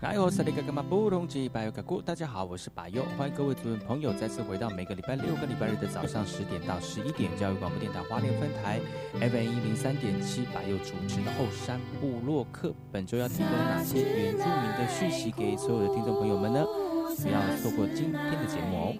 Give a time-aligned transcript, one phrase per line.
[0.00, 0.14] 大
[2.14, 8.80] 家好，我是白优，欢迎各位族人朋友再次回到每个礼拜六跟礼拜日的早上十点到十一点，教育广播电台花莲分台
[9.12, 16.64] FM 一零三点七，巴尤主持的后山部落客，本周要提供哪些原住民的讯息给所有的听众朋友们呢？
[17.22, 18.94] 不要错过今天的节目哦。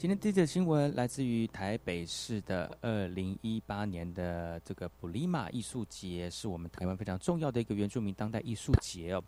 [0.00, 9.22] 今天第一则新闻来自于台北市的二零一八年的这个布里马艺术节，是我们台湾非常重要的一个原住民当代艺术节哦。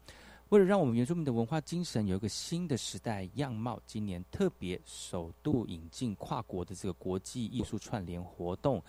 [0.49, 8.83] 为了让我们原住民的文化精神有一个新的时代样貌，今年特别首度引进跨国的这个国际艺术串联活动，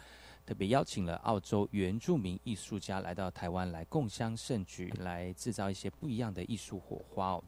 [0.45, 7.43] 特别邀请了澳洲原住民艺术家来到台湾来共襄盛举，来制造一些不一样的艺术火花哦。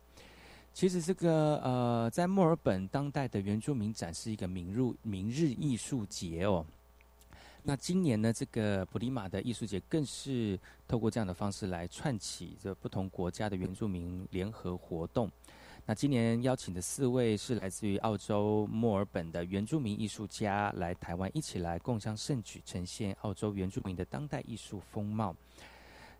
[0.76, 6.66] 其实这个呃，在墨尔本当代的原住民展是一个明日明日艺术节哦。
[7.64, 15.32] 那今年呢，这个普利马的艺术节更是透过这样的方式来串起这不同国家的原住民联合活动。
[15.86, 25.34] 那今年邀请的四位是来自于澳洲墨尔本的原住民艺术家来台湾一起来共襄盛举，呈现澳洲原住民的当代艺术风貌。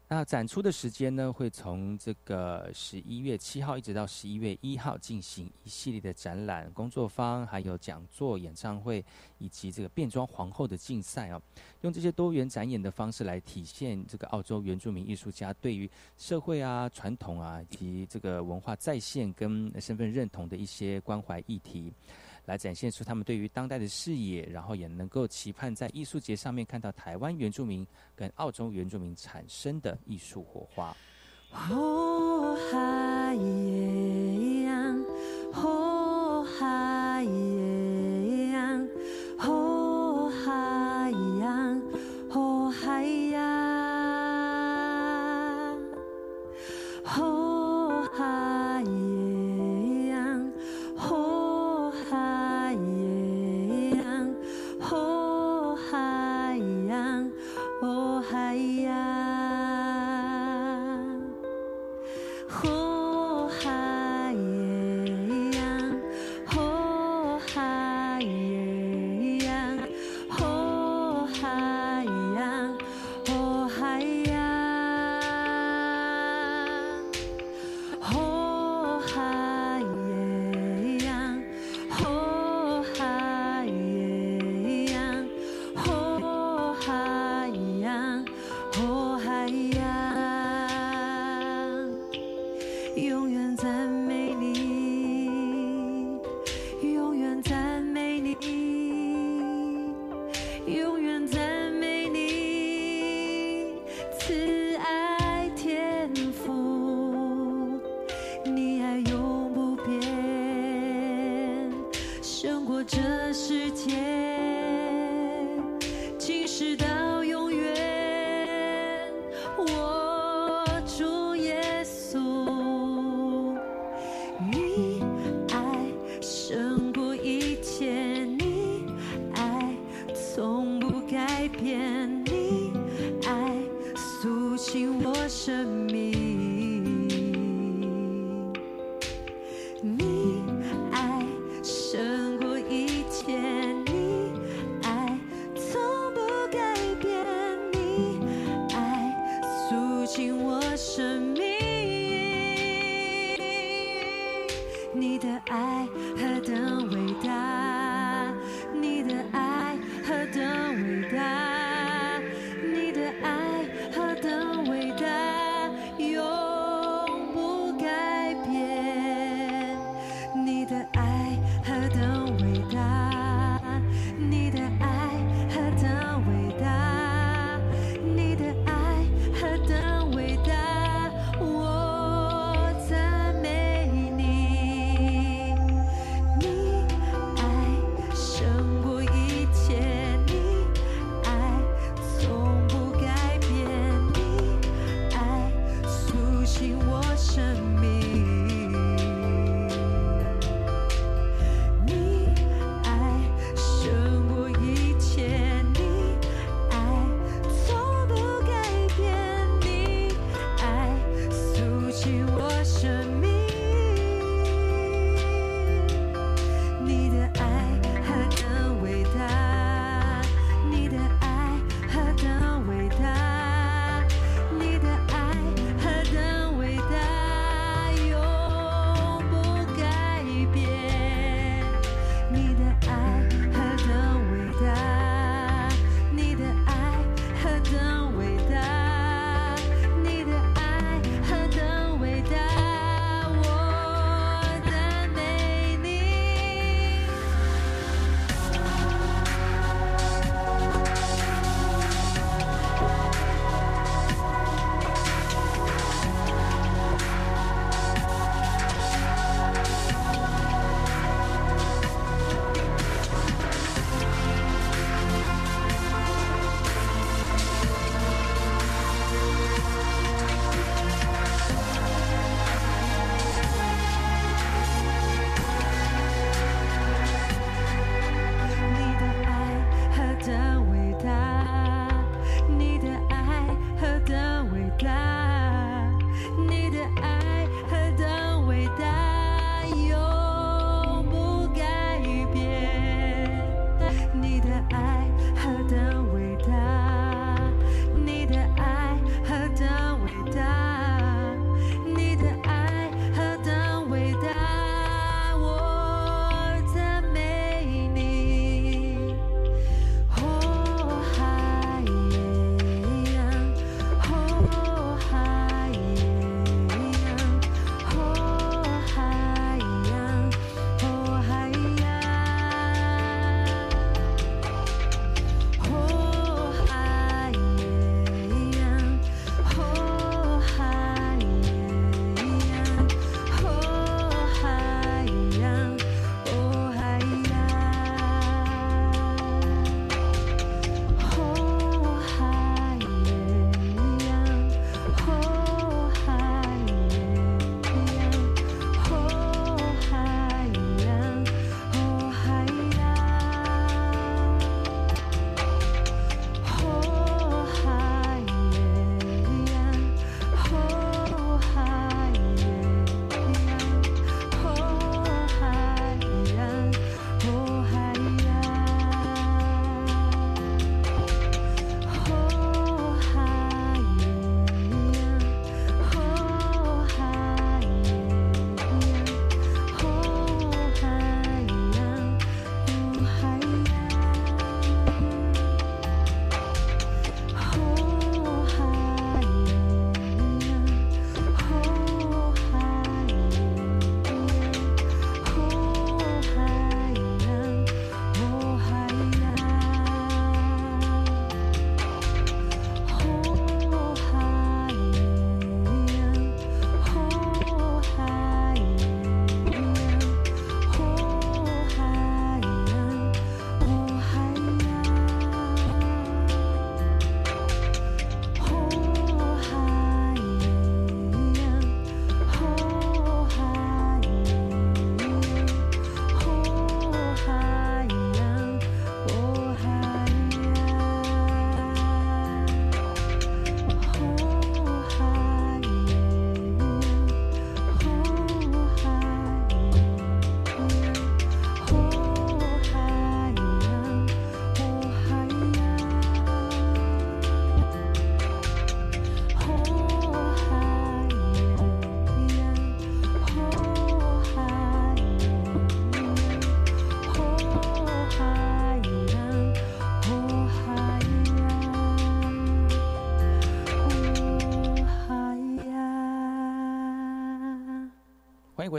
[0.08, 9.04] 那展出的时间呢，会从这个十一月七号一直到十一月一号进行一系列的展览、工作坊，还有讲座、演唱会，
[9.40, 11.42] 以及这个变装皇后的竞赛哦。
[11.82, 21.92] 用这些多元展演的方式来体现这个澳洲原住民艺术家对于社会啊、传统啊以及这个文化再现跟身份认同的一些关怀议题。
[22.46, 27.86] 来展现出他们对于当代的视野，然后也能够期盼在艺术节上面看到台湾原住民
[28.16, 30.96] 跟澳洲原住民产生的艺术火花。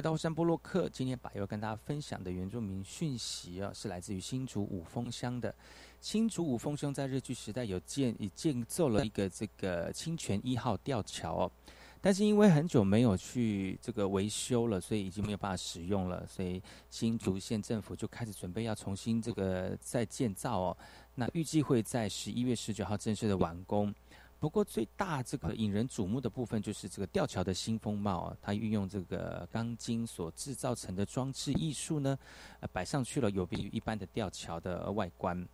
[0.07, 0.89] 到后山部落客。
[0.89, 5.53] 今天把要跟大家分享的原住民讯息啊，是来自于新竹五峰乡的。
[6.01, 11.53] 新竹五峰乡在日据时代有建已建造了一个这个清泉一号吊桥哦，
[12.01, 20.77] 但是因为很久没有去这个维修了，所以已经没有办法使用了，所以新竹县政府就开始准备要重新这个再建造哦。
[21.17, 23.93] 那预计会在十一月十九号正式的完工。
[24.39, 32.19] 不过最大这个引人瞩目的部分就是这个吊桥的新风貌啊，它运用这个钢筋所制造成的装置艺术呢，
[32.61, 35.47] 呃，摆上去了有别于一般的吊桥的外观。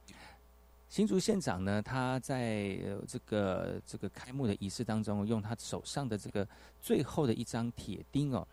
[0.89, 6.47] 新竹县长呢，他在这个这个开幕的仪式当中，用他手上的这个
[6.81, 8.47] 最后的一张铁钉哦，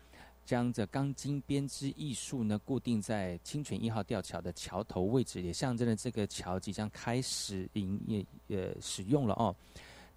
[0.46, 9.54] 将这钢筋编织艺术呢固定在清泉一号吊桥的桥头位置，也象征着这个桥即将开始营业呃使用了哦。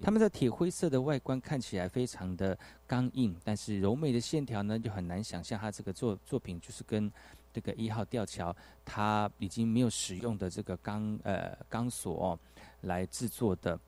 [0.04, 7.10] 他们的铁灰色的外观看起来非常的刚硬，但是柔美的线条呢，就很难想象它这个作作品就是跟
[7.54, 12.38] 这个一号吊桥它已经没有使用的这个钢呃钢索
[12.82, 13.80] 来制作的。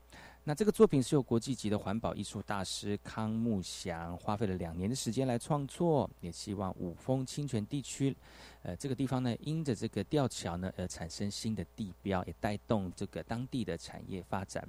[0.44, 8.16] 那这个作品是由国际级的环保艺术大师康木祥花费了两年的时间来创作，也希望五峰清泉地区，
[8.62, 14.66] 呃这个地方呢，因着这个吊桥呢而产生新的地标，也带动这个当地的产业发展。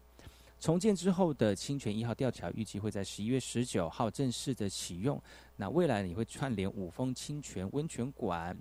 [0.59, 5.21] 重建之后的清泉一号吊桥预计会在十一月十九号正式的启用。
[5.55, 8.57] 那未来也会串联五峰清泉温泉馆，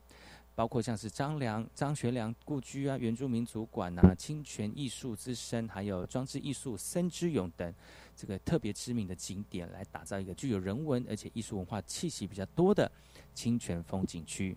[0.55, 7.75] 包括像是张良、张学良故居啊、原住民族馆啊、清泉艺术之声，还有装置艺术森之勇等
[8.15, 12.91] 这个特别知名的景点，来打造一个具有人文而且艺术文化气息比较多的
[13.35, 14.55] 清泉风景区。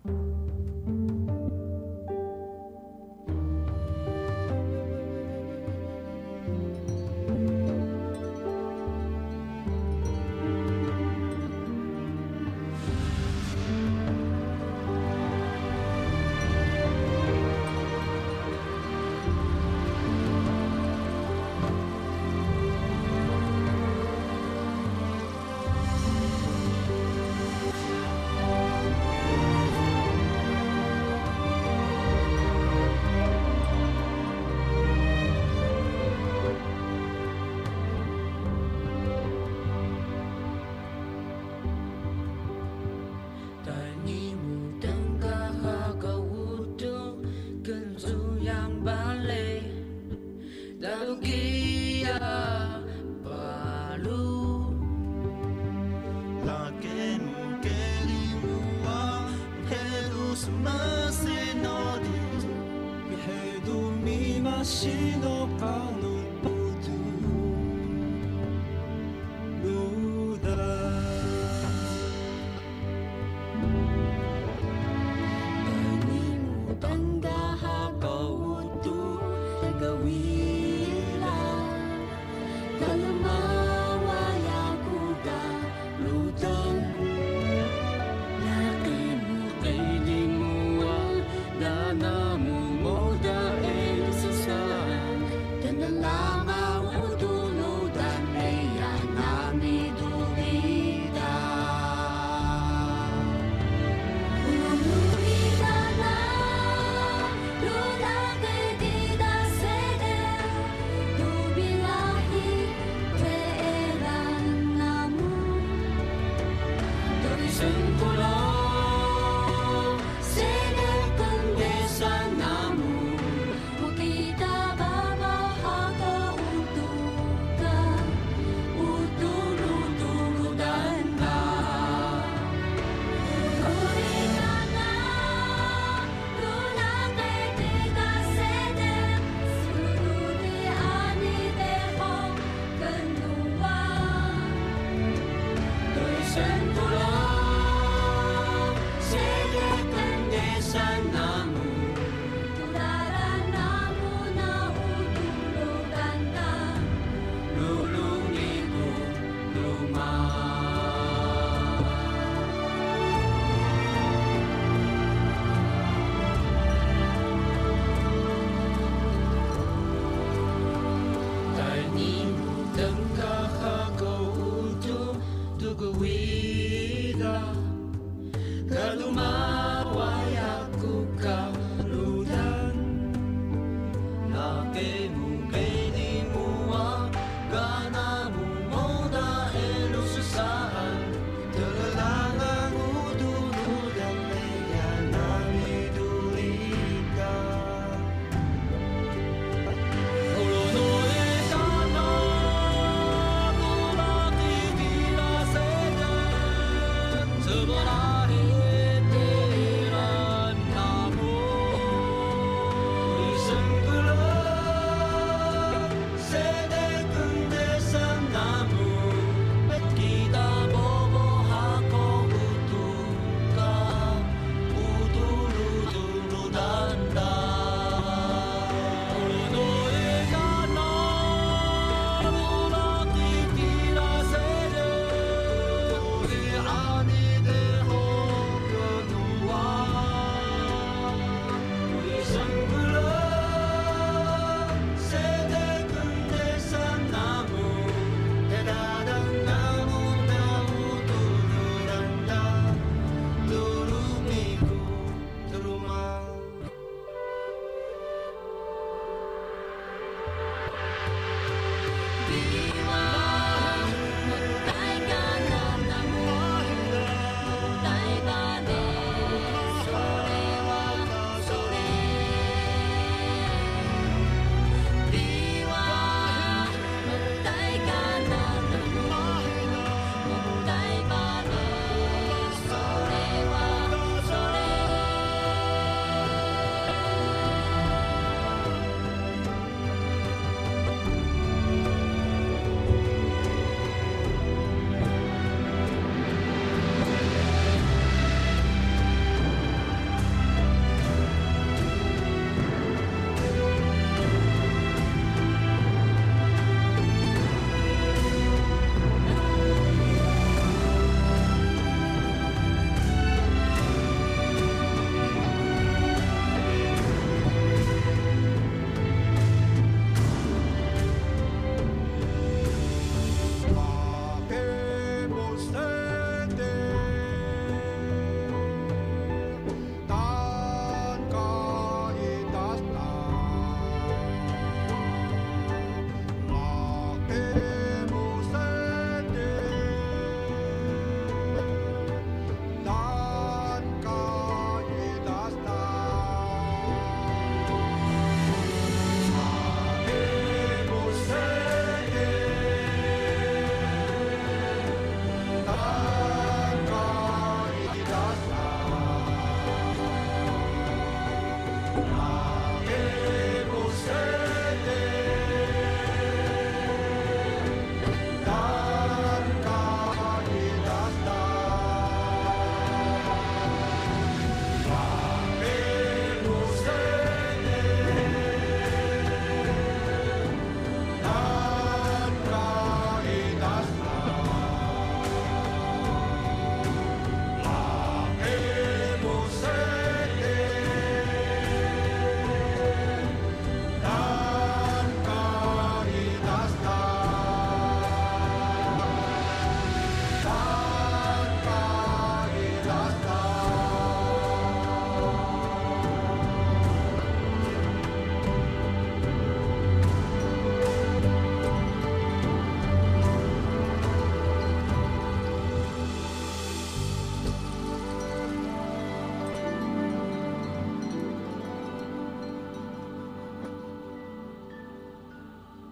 [64.70, 64.86] 私
[65.18, 65.39] の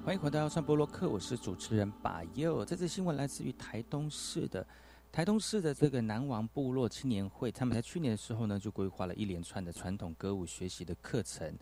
[0.09, 2.64] 欢迎回到上波洛克，我是主持人把佑。
[2.64, 4.66] 这次新闻来自于台东市的
[5.12, 11.55] 台东市的这个南王部落青年会，他们在去年的时候呢，就规划了一连串的传统歌舞学习的课程，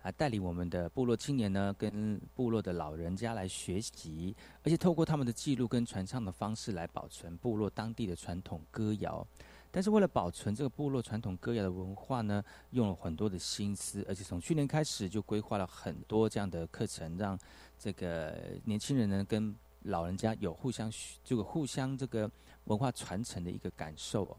[0.00, 9.26] 啊，带领我们的部落青年呢，跟部落的老人家来学习，而且透过他们的记录跟传唱的方式来保存部落当地的传统歌谣。
[9.72, 17.38] 但是为了保存这个部落传统歌谣的文化呢，用了很多的心思，而且从去年开始就规划了很多这样的课程，让
[17.82, 20.92] 这个年轻人呢跟老人家有互相
[21.24, 22.30] 这个互相这个
[22.64, 24.36] 文化传承的一个感受哦。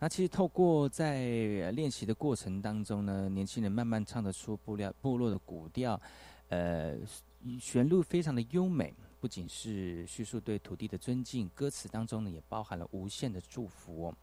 [0.00, 6.00] 那其实透过在练习的过程当中呢，年轻人慢慢唱得出部落部落的古调，
[6.48, 6.98] 呃，
[7.60, 14.14] 旋律非常的优美，不仅是叙述对土地的尊敬，歌词当中呢也包含了无限的祝福哦。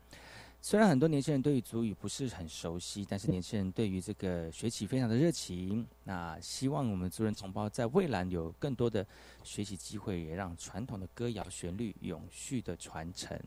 [0.62, 5.88] 虽然很多年轻人对于足语不是很熟悉，但是年轻人对于这个学习非常的热情。
[6.04, 9.06] 那希望我们族人同胞在未来有更多的
[9.44, 13.40] 学习机会，也让传统的歌谣旋律永续的传承。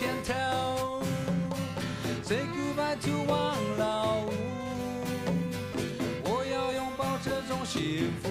[0.00, 1.02] 前头。
[2.22, 4.32] Say goodbye to 王老五，
[6.24, 8.30] 我要拥抱这种幸福。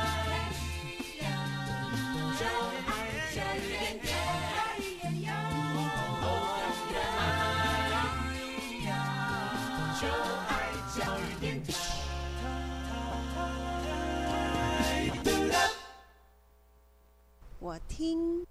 [17.71, 18.45] 我听。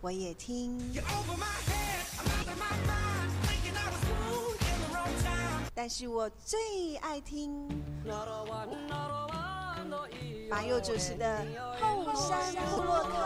[0.00, 0.78] 我也听。
[5.74, 7.68] 但是我最爱听。
[10.48, 11.44] 马佑主持的
[11.80, 13.18] 后山部落客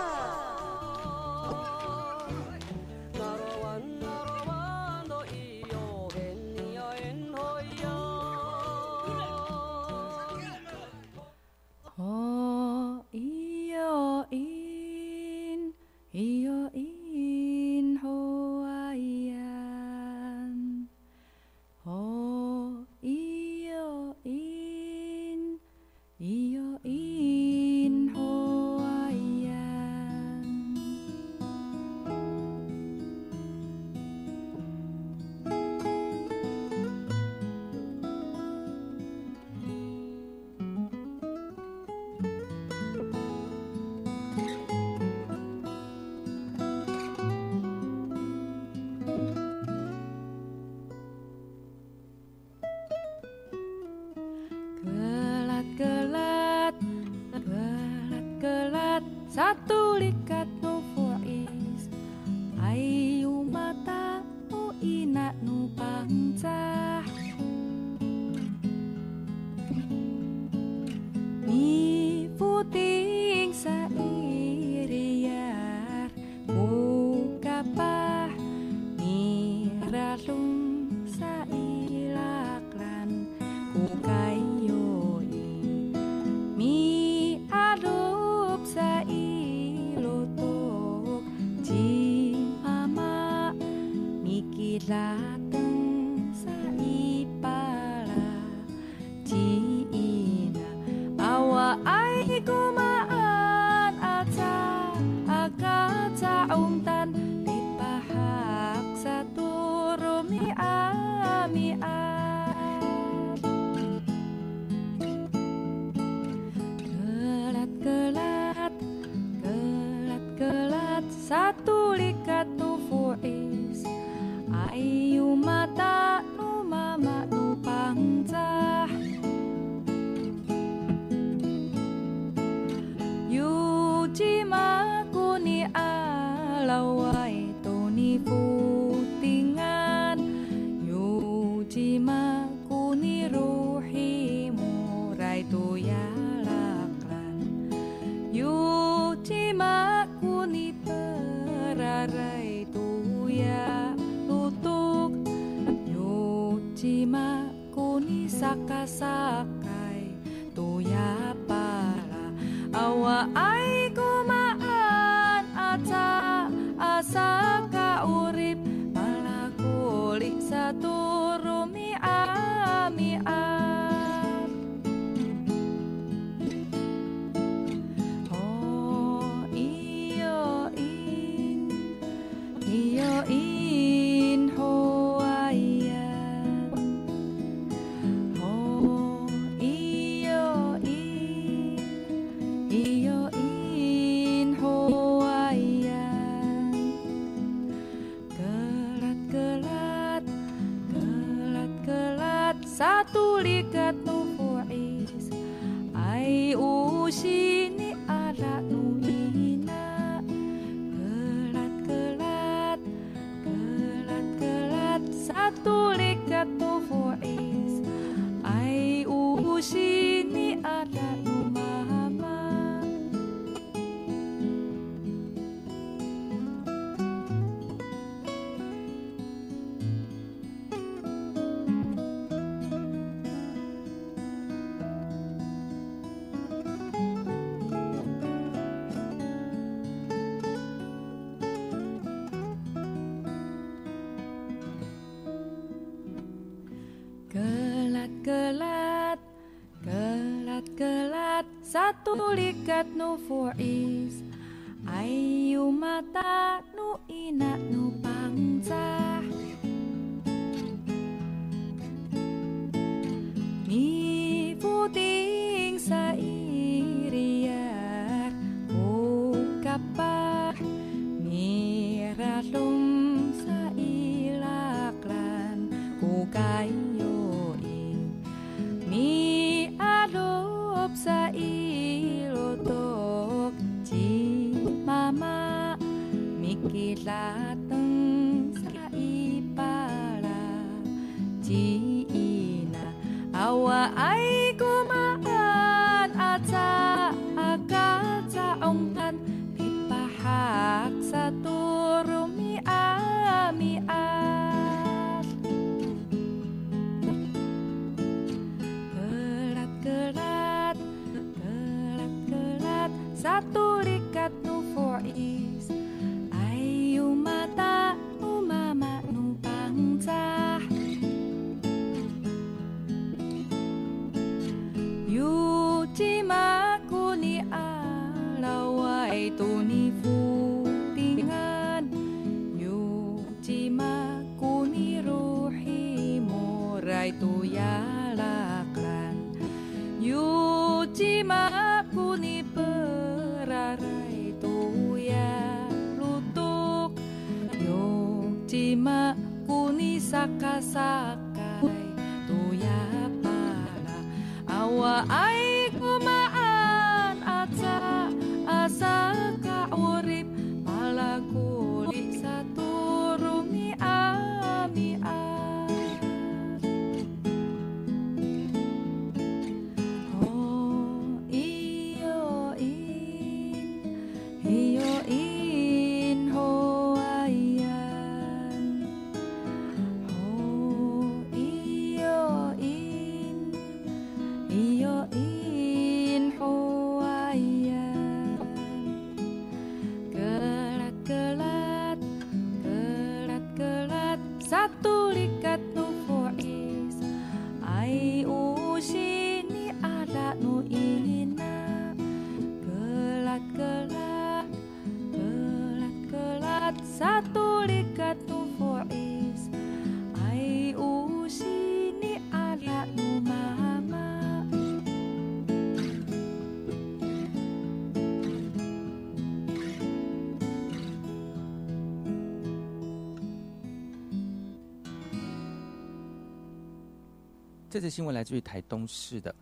[427.77, 429.35] 这则新闻来自于台东市的。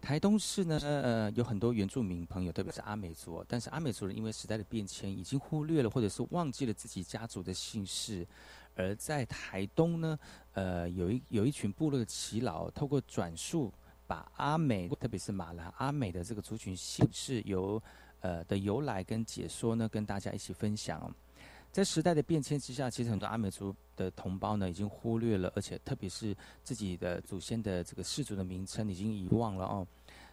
[0.00, 8.26] 台东市呢，呃，有很多原住民朋友，特别是阿美族，但是阿美族人因为时代的变迁，已经忽略了或者是忘记了自己家族的姓氏。
[8.74, 10.18] 而在台东呢，
[10.54, 13.72] 呃，有一有一群部落的耆老，透过转述，
[14.08, 17.80] 把阿美，特别是马兰阿美的这个族群姓氏由
[18.22, 21.14] 呃的由来跟解说呢，跟大家一起分享。
[21.72, 29.86] 在时代的变迁之下，其实很多阿美族的同胞呢，已经忽略了，而且特别是自己的祖先的这个氏族的名称已经遗忘了哦。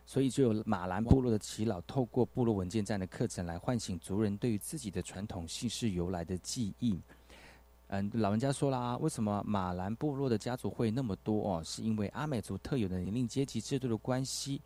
[0.05, 6.99] 所以就有马兰部落的耆老，透过部落文件站的课程来唤醒族人对于自己的传统姓氏由来的记忆。
[7.87, 11.63] 嗯，老人家说啦，为什么马兰部落的家族会那么多哦？
[11.63, 14.61] 是因为阿美族特有的年龄阶级制度的关系。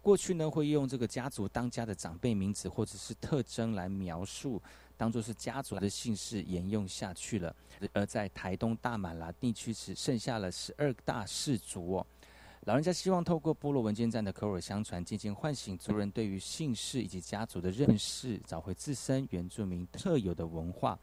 [0.00, 4.62] 过去呢，会用这个家族当家的长辈名字或者是特征来描述，
[4.98, 7.56] 当做是家族的姓氏沿用下去了。
[7.94, 12.06] 而在台东大满拉地区只剩下了十二大氏族哦。
[12.66, 20.98] 老人家希望透过部落文件站的口耳相传，渐渐唤醒族人对于姓氏以及家族的认识，找回自身原住民特有的文化。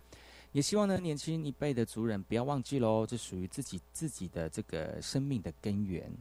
[0.51, 6.11] 也希望呢，年轻一辈的族人不要忘记喽，这属于自己自己的这个生命的根源。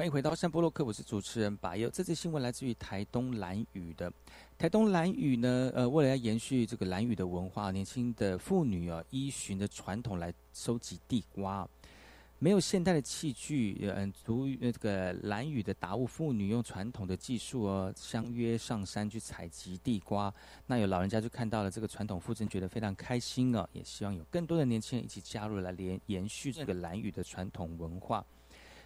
[0.00, 1.90] 欢迎回到山波洛克，我是主持人把佑。
[1.90, 4.10] 这次新闻来自于台东兰屿的。
[4.56, 11.68] 台东兰屿呢，呃，为了要延续这个兰屿的文化，年轻的妇女啊，依循着传统来收集地瓜。
[12.38, 20.32] 没有现代的器具，嗯，足这个兰屿的达悟妇女用传统的技术哦，相约上山去采集地瓜。
[20.66, 28.24] 那有老人家就看到了这个传统附近，觉得非常开心哦，也希望有更多的年轻人一起加入来连延续这个兰屿的传统文化。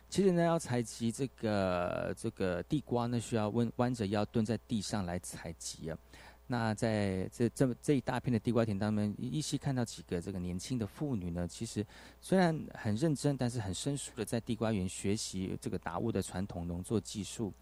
[0.09, 5.99] 其实呢，要采集这个这个地瓜呢，需要弯弯着腰蹲在地上来采集啊。
[6.47, 11.49] 那在这这么这一大片的地瓜田当中，依稀看到几个这个年轻的妇女呢。
[11.49, 11.85] 其实
[12.21, 17.53] 虽然很认真，但是很生疏的在地瓜园学习这个达悟的传统农作技术。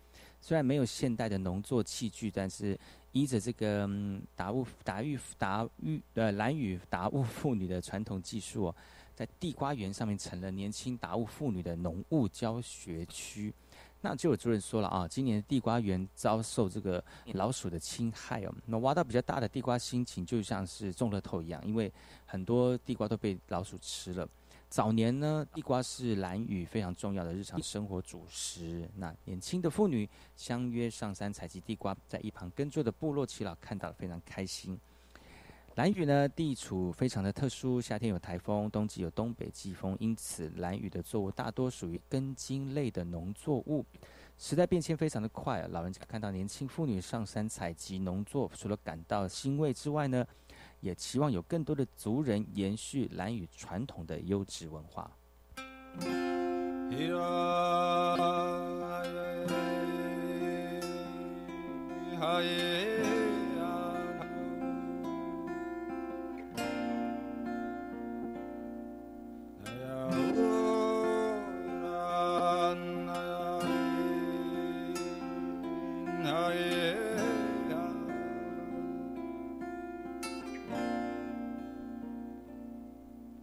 [0.41, 2.77] 虽然没有现代的农作器具，但是
[3.13, 3.89] 依着这个
[4.35, 8.75] 达悟达育达育呃蓝语达悟妇女的传统技术。
[9.23, 13.55] 在地瓜园上面成了年轻达悟妇女的农务教学区，
[14.01, 17.03] 那就有主任说了啊，今年的地瓜园遭受这个
[17.35, 21.93] 老鼠的侵害哦，那挖到比较大的地瓜，心情就像是中了头一样，因为
[22.27, 24.29] 很多地瓜都被老鼠吃了。
[24.69, 34.77] 早年呢，地瓜是蓝屿非常重要的日常生活主食，那年轻的妇女相约上山采集地瓜，在一旁耕作的部落耆老看到了非常开心。
[35.77, 43.83] 蓝屿呢，地处非常的特殊，夏天有台风，冬季有东北季风，因此蓝屿的作物大多属于根茎类的农作物。
[44.37, 50.27] 时代变迁非常的快，老人家看到年轻妇女上山采集农作，除了感到欣慰之外呢，
[50.81, 55.11] 也期望有更多的族人延续蓝屿传统的优质文化。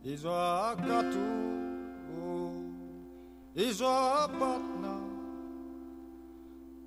[0.09, 1.28] Izakatu,
[3.55, 4.93] Izapatna,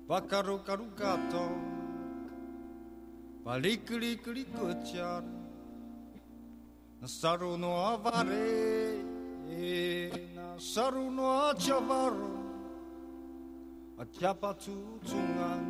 [0.07, 1.45] Pakarukarukato,
[3.45, 5.23] Palikliklikuchar,
[7.01, 8.82] nasaru no avare.
[9.53, 12.33] tena sarono atsiavaro
[14.01, 15.63] atiapatsotsognan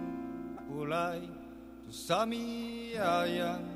[1.85, 3.67] tu sami ayang.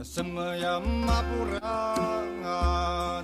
[0.00, 2.60] Jasemayam mapuranga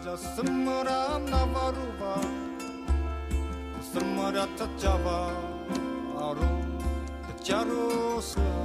[0.05, 2.21] Jasemeram navaruva
[3.77, 5.33] Jasemerat tajava
[6.21, 6.53] Aru
[7.25, 8.57] tajarusla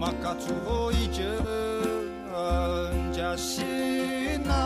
[0.00, 1.44] Makatsuvo ijen
[3.16, 4.56] Jasinaya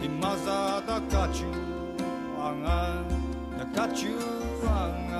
[0.00, 1.50] Imaza da kachu
[2.46, 2.80] anga
[3.58, 4.14] nakachu
[4.64, 5.11] anga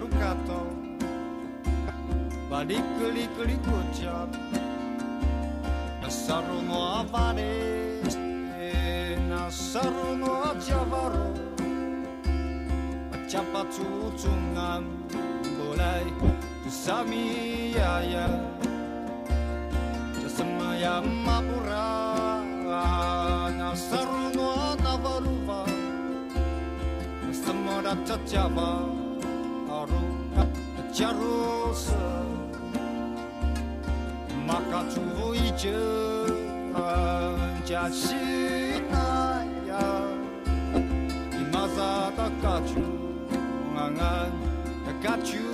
[0.00, 0.60] rukato,
[2.50, 4.30] Balik keli keli kocap
[6.02, 7.02] Nasaru no
[7.34, 8.06] nih,
[9.26, 11.34] Nasaru no ajavaro
[13.10, 14.86] Acapatsu tsungan
[15.58, 16.06] Bolai
[17.74, 18.26] ya yaya.
[20.76, 21.90] Ya mapura.
[23.58, 25.66] Nasaru no avaruva
[27.26, 28.95] Nasamara chachava.
[30.96, 32.04] Charusa
[34.46, 35.78] Maka chu ije
[37.68, 39.04] jasina
[39.68, 39.84] ya
[41.42, 42.84] Imaza da kachu
[43.84, 44.32] angan
[44.86, 45.45] da kachu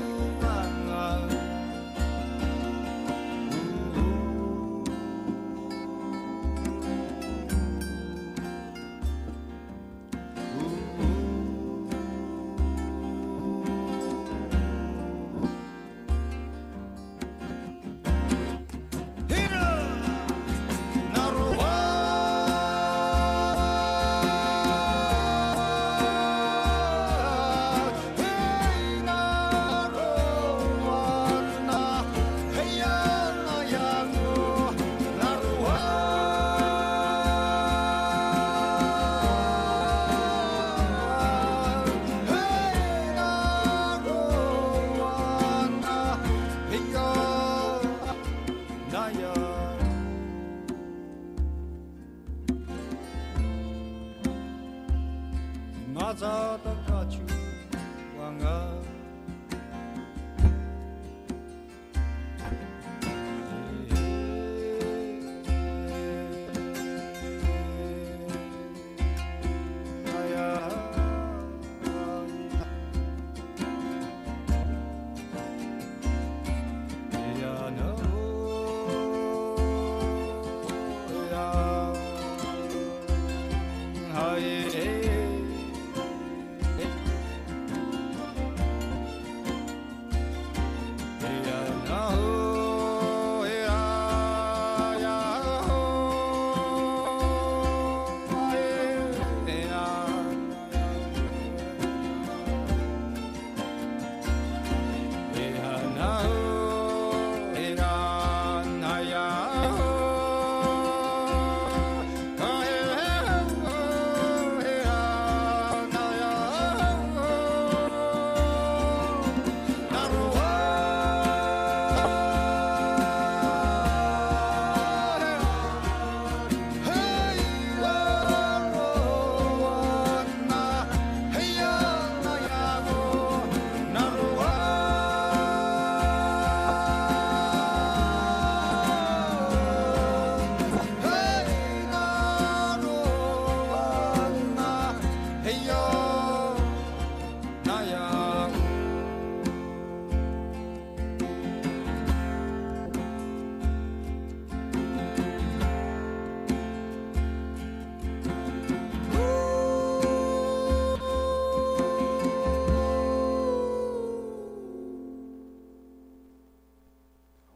[56.15, 56.92] clouds are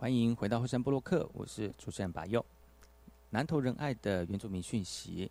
[0.07, 2.47] 欢迎回到后山部落克，我是主持人把佑。
[3.29, 5.29] 南投仁爱的原住民讯息，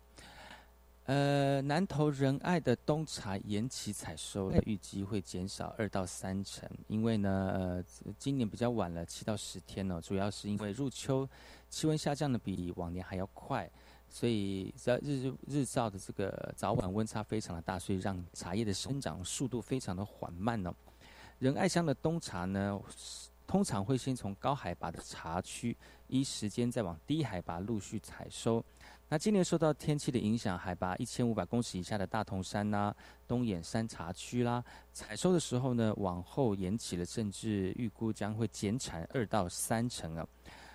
[1.04, 11.26] 呃，南投仁爱的冬茶延期采收，预计会减少二到三成，因为呢，呃，今年比较晚了，七到十天呢、主要是因为入秋
[11.70, 13.66] 气温下降的比往年还要快，
[14.10, 20.74] 所以在日日照的这个早晚温差非常的大，所以让茶叶的生长速度非常的缓慢哦。
[21.38, 22.78] 仁爱乡的冬茶呢，
[23.46, 25.76] 通常会先从高海拔的茶区，
[26.08, 28.64] 依时间再往低海拔陆续采收。
[29.08, 32.92] 那今年受到天气的影响，海拔一千五百公尺以下的大同山呐、
[33.28, 40.26] 东眼山茶区啦，采收的时候呢，往后延期了，甚至预估将会减产二到三成啊。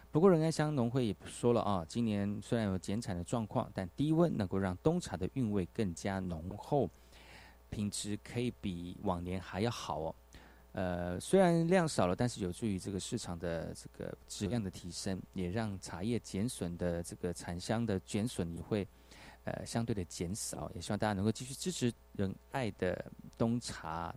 [0.10, 6.90] 不过仁爱乡农会也说了啊，今年虽然有减产的状况，但低温能够让冬茶的韵味更加浓厚，
[7.70, 10.16] 品质可以比往年还要好哦。
[10.74, 18.88] 呃，虽然量少了，但是有助于这个市场的这个质量的提升，也让茶叶减损的这个产香的减损也会
[19.44, 20.72] 呃相对的减少。
[20.74, 23.06] 也希望大家能够继续支持仁爱的
[23.38, 24.16] 冬茶。